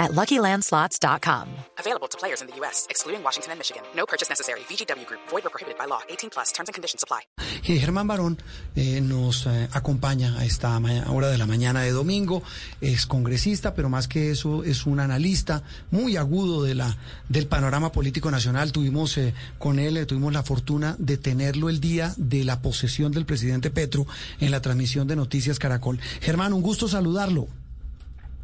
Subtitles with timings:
[0.00, 1.48] at LuckyLandSlots.com.
[1.78, 3.82] Available to players in the U.S., excluding Washington and Michigan.
[3.94, 4.60] No purchase necessary.
[4.60, 5.20] VGW Group.
[5.28, 6.00] Void or prohibited by law.
[6.08, 6.52] 18 plus.
[6.52, 7.20] Terms and conditions apply.
[7.62, 8.38] Y Germán Barón
[8.74, 10.76] eh, nos eh, acompaña a esta
[11.08, 12.42] hora de la mañana de domingo.
[12.80, 16.96] Es congresista, pero más que eso es un analista muy agudo de la
[17.28, 18.72] del panorama político nacional.
[18.72, 23.12] Tuvimos eh, con él, eh, tuvimos la fortuna de tenerlo el día de la posesión
[23.12, 24.06] del presidente Petro
[24.40, 26.00] en la transmisión de Noticias Caracol.
[26.20, 27.48] Germán, un gusto saludarlo.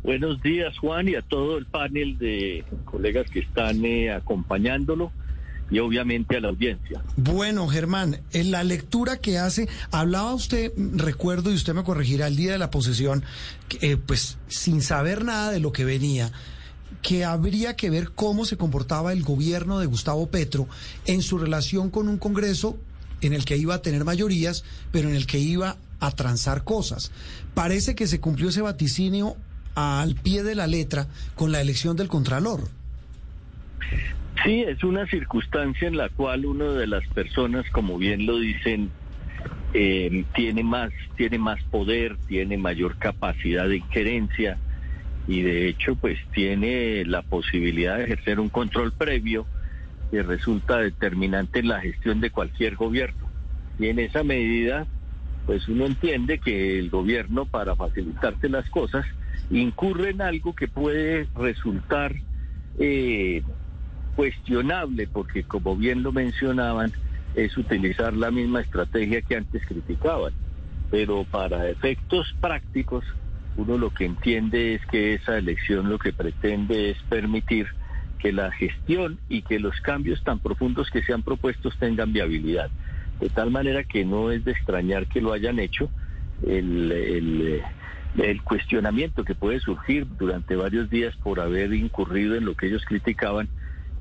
[0.02, 5.10] Buenos días, Juan, y a todo el panel de colegas que están eh, acompañándolo
[5.70, 7.02] y obviamente a la audiencia.
[7.16, 12.36] Bueno, Germán, en la lectura que hace, hablaba usted, recuerdo, y usted me corregirá, el
[12.36, 13.24] día de la posesión,
[13.80, 16.30] eh, pues sin saber nada de lo que venía,
[17.02, 20.68] que habría que ver cómo se comportaba el gobierno de Gustavo Petro
[21.06, 22.78] en su relación con un Congreso
[23.20, 27.10] en el que iba a tener mayorías, pero en el que iba a transar cosas.
[27.54, 29.36] Parece que se cumplió ese vaticinio
[29.76, 32.68] al pie de la letra con la elección del Contralor.
[34.44, 38.90] Sí, es una circunstancia en la cual una de las personas, como bien lo dicen,
[39.74, 44.58] eh, tiene más tiene más poder, tiene mayor capacidad de injerencia
[45.28, 49.46] y de hecho pues tiene la posibilidad de ejercer un control previo
[50.10, 53.28] que resulta determinante en la gestión de cualquier gobierno.
[53.78, 54.86] Y en esa medida
[55.46, 59.06] pues uno entiende que el gobierno para facilitarse las cosas
[59.48, 62.14] incurre en algo que puede resultar
[62.78, 63.42] eh,
[64.16, 66.92] cuestionable, porque como bien lo mencionaban,
[67.34, 70.32] es utilizar la misma estrategia que antes criticaban.
[70.90, 73.04] Pero para efectos prácticos,
[73.56, 77.68] uno lo que entiende es que esa elección lo que pretende es permitir
[78.18, 82.70] que la gestión y que los cambios tan profundos que se han propuesto tengan viabilidad.
[83.20, 85.90] De tal manera que no es de extrañar que lo hayan hecho.
[86.46, 92.66] El, el, cuestionamiento que puede surgir durante varios días por haber incurrido en lo que
[92.66, 93.48] ellos criticaban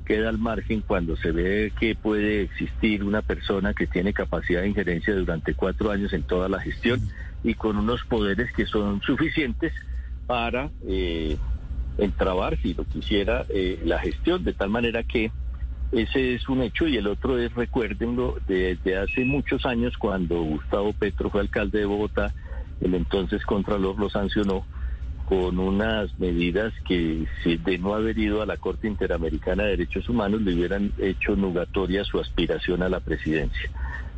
[0.06, 4.68] queda al margen cuando se ve que puede existir una persona que tiene capacidad de
[4.68, 7.00] injerencia durante cuatro años en toda la gestión
[7.42, 9.72] y con unos poderes que son suficientes
[10.26, 11.36] para eh,
[11.98, 15.30] entrabar, si lo quisiera, eh, la gestión, de tal manera que
[15.92, 20.92] ese es un hecho y el otro es, recuérdenlo, desde hace muchos años cuando Gustavo
[20.92, 22.34] Petro fue alcalde de Bogotá,
[22.80, 24.64] el entonces Contralor lo sancionó
[25.26, 30.08] con unas medidas que si de no haber ido a la Corte Interamericana de Derechos
[30.08, 33.70] Humanos le hubieran hecho nugatoria su aspiración a la presidencia.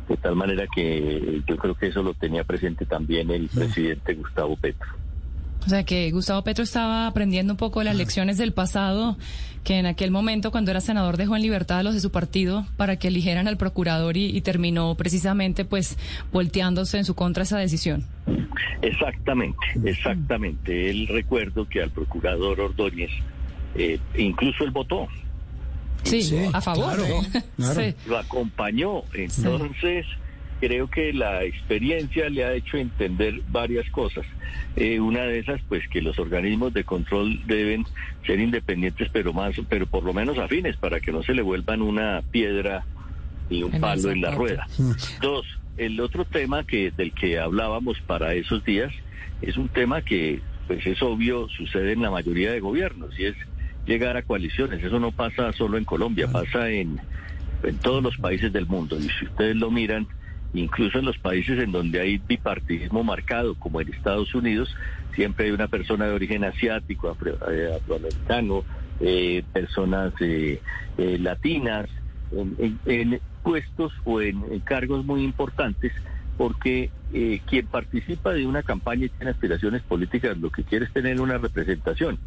[0.07, 4.55] De tal manera que yo creo que eso lo tenía presente también el presidente Gustavo
[4.55, 4.87] Petro.
[5.65, 9.17] O sea que Gustavo Petro estaba aprendiendo un poco las lecciones del pasado,
[9.63, 12.65] que en aquel momento cuando era senador dejó en libertad a los de su partido
[12.77, 15.97] para que eligieran al procurador y, terminó precisamente pues
[16.31, 18.05] volteándose en su contra esa decisión.
[18.81, 20.89] Exactamente, exactamente.
[20.89, 23.11] Él recuerdo que al procurador Ordóñez
[23.75, 25.07] eh, incluso él votó.
[26.03, 26.97] Sí, a favor.
[28.07, 29.03] Lo acompañó.
[29.13, 30.05] Entonces
[30.59, 34.25] creo que la experiencia le ha hecho entender varias cosas.
[34.75, 37.85] Eh, una de esas, pues, que los organismos de control deben
[38.25, 41.81] ser independientes, pero más, pero por lo menos afines, para que no se le vuelvan
[41.81, 42.85] una piedra
[43.49, 44.67] y un palo en la rueda.
[45.21, 45.45] Dos,
[45.77, 48.93] el otro tema que del que hablábamos para esos días
[49.41, 53.35] es un tema que, pues, es obvio, sucede en la mayoría de gobiernos y es
[53.85, 54.83] llegar a coaliciones.
[54.83, 56.99] Eso no pasa solo en Colombia, pasa en
[57.63, 58.97] en todos los países del mundo.
[58.97, 60.07] Y si ustedes lo miran,
[60.53, 64.75] incluso en los países en donde hay bipartidismo marcado, como en Estados Unidos,
[65.13, 67.15] siempre hay una persona de origen asiático,
[67.51, 68.63] eh, afroamericano,
[68.99, 70.59] eh, personas eh,
[70.97, 71.89] latinas,
[72.31, 75.91] en, puestos o en, cargos muy importantes,
[76.37, 76.91] porque
[77.47, 81.37] quien participa de una campaña y tiene aspiraciones políticas, lo que quiere es tener una
[81.37, 82.19] representación,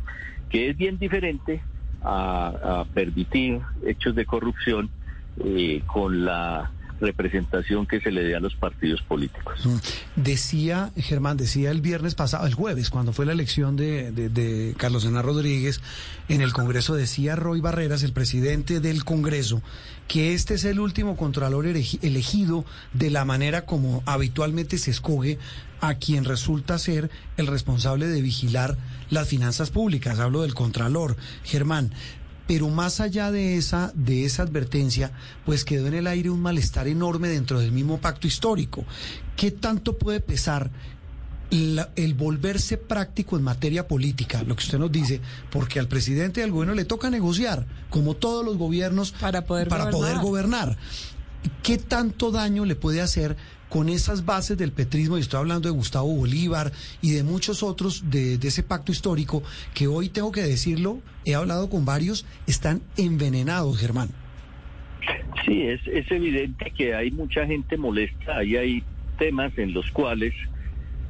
[0.51, 1.63] que es bien diferente
[2.03, 4.91] a, a permitir hechos de corrupción
[5.87, 6.73] con la
[7.03, 9.61] representación que se le dé a los partidos políticos.
[9.65, 9.77] Mm.
[10.17, 15.03] Decía, Germán, decía el viernes pasado, el jueves, cuando fue la elección de, de, Carlos
[15.03, 15.81] Sena Rodríguez
[16.29, 19.63] en el Congreso, decía Roy Barreras, el presidente del Congreso,
[20.09, 25.39] que este es el último Contralor elegido de la manera como habitualmente se escoge
[25.81, 28.79] a quien resulta ser el responsable de vigilar
[29.11, 30.21] las finanzas públicas.
[30.21, 31.17] Hablo del Contralor.
[31.43, 31.93] Germán,
[32.47, 35.13] pero más allá de esa, de esa advertencia,
[35.45, 38.85] pues quedó en el aire un malestar enorme dentro del mismo pacto histórico.
[39.37, 40.71] ¿Qué tanto puede pesar
[41.53, 46.51] el volverse práctico en materia política, lo que usted nos dice, porque al presidente al
[46.51, 50.01] gobierno le toca negociar, como todos los gobiernos, para poder para gobernar.
[50.01, 50.79] Poder gobernar.
[51.63, 53.37] ¿Qué tanto daño le puede hacer
[53.73, 55.17] con esas bases del petrismo?
[55.17, 59.43] Y estoy hablando de Gustavo Bolívar y de muchos otros de, ese pacto histórico
[59.73, 64.11] que hoy tengo que decirlo, he hablado con varios, están envenenados, Germán.
[65.47, 68.83] Sí, es, es evidente que hay mucha gente molesta y hay
[69.19, 70.35] temas en los cuales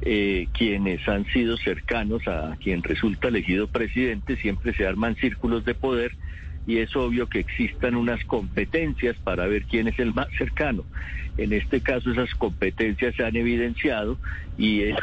[0.01, 5.75] eh, quienes han sido cercanos a quien resulta elegido presidente siempre se arman círculos de
[5.75, 6.13] poder
[6.65, 10.85] y es obvio que existan unas competencias para ver quién es el más cercano.
[11.37, 14.17] En este caso esas competencias se han evidenciado
[14.57, 14.95] y es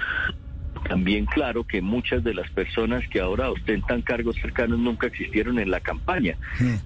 [0.88, 5.70] también claro que muchas de las personas que ahora ostentan cargos cercanos nunca existieron en
[5.70, 6.36] la campaña.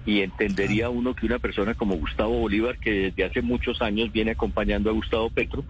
[0.05, 4.31] Y entendería uno que una persona como Gustavo Bolívar, que desde hace muchos años viene
[4.31, 5.63] acompañando a Gustavo Petro,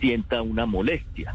[0.00, 1.34] sienta una molestia.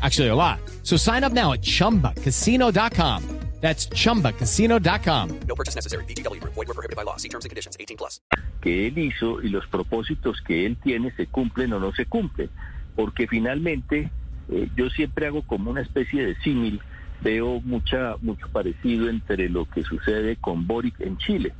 [0.00, 0.60] Actually, a lot.
[0.84, 3.40] So sign up now at chumbacasino.com.
[3.60, 5.40] That's chumbacasino.com.
[5.46, 6.04] No purchase necessary.
[6.06, 6.54] VGW Group.
[6.54, 7.18] Void were prohibited by law.
[7.18, 7.76] See terms and conditions.
[7.78, 8.18] 18 plus.
[8.60, 12.50] que él hizo y los propósitos que él tiene se cumplen o no se cumplen.
[12.94, 14.10] Porque finalmente
[14.50, 16.80] eh, yo siempre hago como una especie de símil,
[17.22, 21.52] veo mucha, mucho parecido entre lo que sucede con Boric en Chile.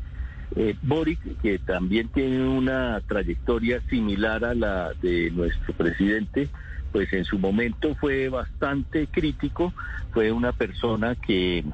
[0.57, 6.49] Eh, Boric, que también tiene una trayectoria similar a la de nuestro presidente,
[6.93, 9.73] pues en su momento fue bastante crítico,
[10.13, 11.65] fue una persona que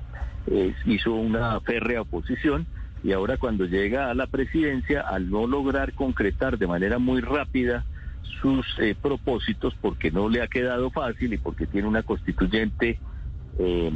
[0.47, 2.67] eh, hizo una férrea oposición
[3.03, 7.85] y ahora cuando llega a la presidencia, al no lograr concretar de manera muy rápida
[8.41, 12.99] sus eh, propósitos, porque no le ha quedado fácil y porque tiene una constituyente
[13.59, 13.91] eh,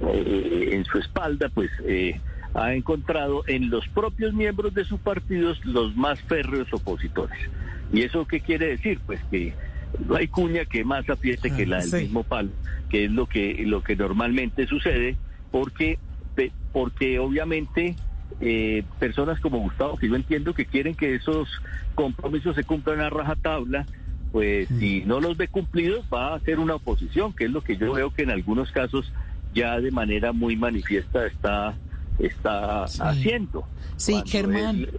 [0.00, 2.20] eh, en su espalda, pues eh,
[2.54, 7.38] ha encontrado en los propios miembros de sus partidos los más férreos opositores.
[7.92, 9.00] ¿Y eso qué quiere decir?
[9.06, 9.54] Pues que
[10.06, 11.96] no hay cuña que más apriete que la del Sí.
[11.96, 12.50] mismo palo,
[12.90, 15.16] que es lo que, lo que normalmente sucede,
[15.50, 15.98] porque,
[16.72, 17.96] porque obviamente
[18.40, 21.48] eh, personas como Gustavo, que yo entiendo que quieren que esos
[21.94, 23.86] compromisos se cumplan a rajatabla,
[24.30, 27.76] pues si no los ve cumplidos va a hacer una oposición, que es lo que
[27.78, 29.10] yo veo que en algunos casos
[29.54, 31.74] ya de manera muy manifiesta está,
[32.18, 33.00] está Sí.
[33.02, 33.64] haciendo.
[33.96, 34.76] Sí, Germán.
[34.76, 34.90] él-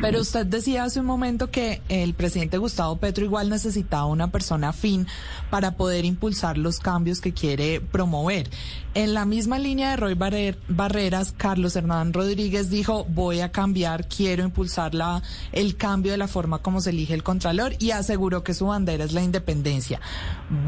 [0.00, 4.70] Pero usted decía hace un momento que el presidente Gustavo Petro igual necesitaba una persona
[4.70, 5.06] afín
[5.50, 8.50] para poder impulsar los cambios que quiere promover.
[8.94, 14.06] En la misma línea de Roy Barrer- Barreras, Carlos Hernán Rodríguez dijo, voy a cambiar,
[14.08, 15.22] quiero impulsar la,
[15.52, 19.04] el cambio de la forma como se elige el Contralor y aseguró que su bandera
[19.04, 20.00] es la independencia.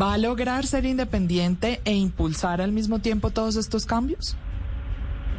[0.01, 4.37] ¿Va a lograr ser independiente e impulsar al mismo tiempo todos estos cambios?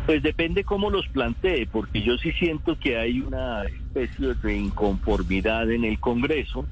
[0.05, 5.71] Pues depende cómo los plantee, porque yo sí siento que hay una especie de inconformidad
[5.71, 6.65] en el Congreso.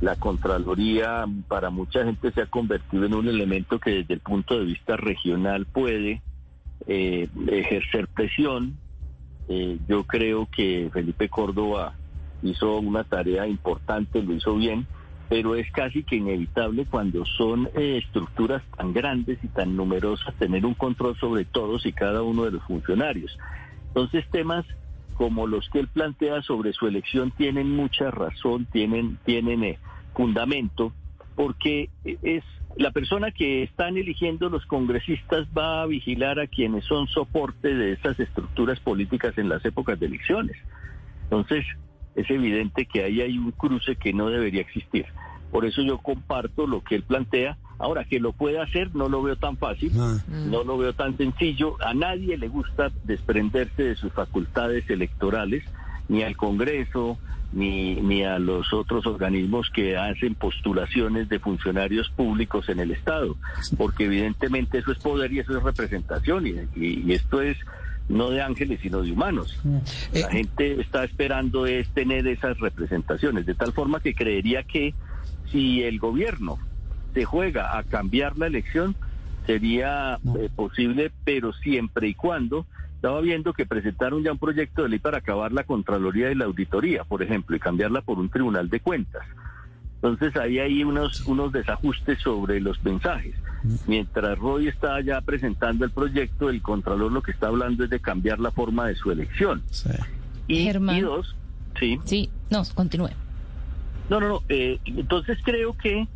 [0.00, 4.58] La Contraloría para mucha gente se ha convertido en un elemento que desde el punto
[4.58, 6.22] de vista regional puede
[6.86, 8.76] eh, ejercer presión.
[9.48, 11.94] Eh, yo creo que Felipe Córdoba
[12.42, 14.86] hizo una tarea importante, lo hizo bien,
[15.28, 20.66] pero es casi que inevitable cuando son eh, estructuras tan grandes y tan numerosas tener
[20.66, 23.36] un control sobre todos y cada uno de los funcionarios.
[23.88, 24.66] Entonces temas
[25.14, 29.78] como los que él plantea sobre su elección tienen mucha razón, tienen, tienen eh,
[30.14, 30.92] fundamento,
[31.36, 32.44] porque es
[32.76, 37.92] la persona que están eligiendo los congresistas va a vigilar a quienes son soporte de
[37.92, 40.56] esas estructuras políticas en las épocas de elecciones.
[41.24, 41.64] Entonces,
[42.16, 45.06] es evidente que ahí hay un cruce que no debería existir.
[45.50, 47.56] Por eso yo comparto lo que él plantea.
[47.78, 50.18] Ahora, que lo pueda hacer, no lo veo tan fácil, Ah.
[50.28, 51.76] no lo veo tan sencillo.
[51.84, 55.64] A nadie le gusta desprenderse de sus facultades electorales,
[56.08, 57.18] ni al Congreso,
[57.52, 63.36] ni, ni a los otros organismos que hacen postulaciones de funcionarios públicos en el Estado,
[63.76, 67.56] porque evidentemente eso es poder y eso es representación, y, y- y esto es
[68.08, 69.58] no de ángeles, sino de humanos.
[70.12, 74.94] Eh, La gente está esperando es tener esas representaciones, de tal forma que creería que
[75.50, 76.58] si el gobierno
[77.14, 78.94] se juega a cambiar la elección,
[79.46, 80.36] sería No.
[80.36, 84.98] eh, posible, pero siempre y cuando estaba viendo que presentaron ya un proyecto de ley
[84.98, 88.80] para acabar la Contraloría y la Auditoría, por ejemplo, y cambiarla por un Tribunal de
[88.80, 89.22] Cuentas.
[90.04, 93.34] Entonces ahí hay unos, unos desajustes sobre los mensajes.
[93.86, 98.00] Mientras Roy está ya presentando el proyecto, el Contralor lo que está hablando es de
[98.00, 99.62] cambiar la forma de su elección.
[100.46, 100.96] Y, Germán.
[100.98, 101.34] y dos,
[101.80, 101.98] sí.
[102.04, 103.08] Sí, no, continúe.
[104.10, 104.42] No, no, no.
[104.50, 106.06] eh, entonces creo que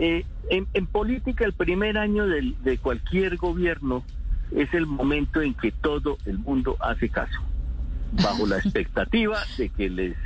[0.00, 4.02] eh, en, en política el primer año del- de cualquier gobierno
[4.56, 7.40] es el momento en que todo el mundo hace caso,
[8.10, 10.16] bajo la expectativa de que les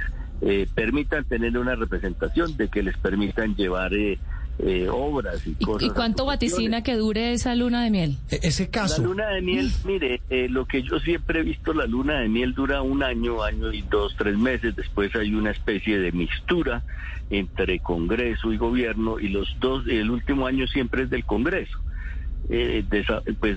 [0.46, 4.18] eh, permitan tener una representación, de que les permitan llevar eh,
[4.58, 5.88] eh, obras y, ¿Y, cosas.
[5.88, 8.18] y cuánto vaticina que dure esa luna de miel?
[8.30, 9.02] E- Ese La caso.
[9.02, 12.54] luna de miel, mire, eh, lo que yo siempre he visto, la luna de miel
[12.54, 14.76] dura un año, año y dos, tres meses.
[14.76, 16.82] Después hay una especie de mixtura
[17.30, 21.78] entre Congreso y gobierno y los dos, el último año siempre es del Congreso.
[22.50, 23.56] Eh, de esa- pues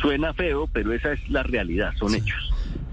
[0.00, 2.51] suena feo, pero esa es la realidad, son hechos.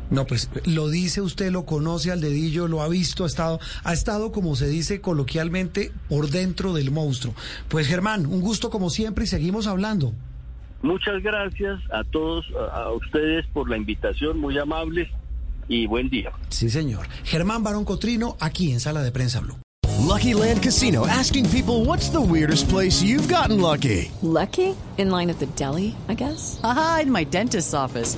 [0.10, 3.94] No, pues lo dice usted, lo conoce al dedillo, lo ha visto, ha estado, ha
[3.94, 7.36] estado, como se dice coloquialmente, por dentro del monstruo.
[7.68, 10.14] Pues Germán, un gusto como siempre y seguimos hablando.
[10.82, 15.10] Muchas gracias a todos, a, ustedes por la invitación, muy amables
[15.68, 16.32] y buen día.
[16.50, 17.08] Sí, señor.
[17.24, 19.58] Germán Barón Cotrino, aquí en Sala de Prensa Blue.
[20.00, 24.10] Lucky Land Casino asking people what's the weirdest place you've gotten lucky?
[24.24, 24.76] Lucky?
[24.98, 26.60] In line at the deli, I guess?
[26.64, 28.18] Aha, in my dentist's office.